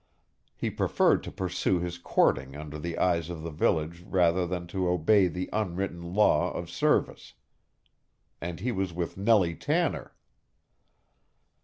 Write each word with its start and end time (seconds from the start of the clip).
He 0.55 0.71
preferred 0.71 1.21
to 1.25 1.31
pursue 1.31 1.77
his 1.79 1.99
courting 1.99 2.55
under 2.55 2.79
the 2.79 2.97
eyes 2.97 3.29
of 3.29 3.43
the 3.43 3.51
village 3.51 4.01
rather 4.01 4.47
than 4.47 4.65
to 4.73 4.89
obey 4.89 5.27
the 5.27 5.47
unwritten 5.53 6.15
law 6.15 6.51
of 6.51 6.71
service. 6.71 7.35
And 8.41 8.59
he 8.61 8.71
was 8.71 8.93
with 8.93 9.15
Nellie 9.15 9.53
Tanner! 9.53 10.15